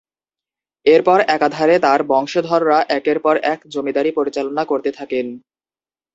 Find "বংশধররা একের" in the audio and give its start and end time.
2.11-3.17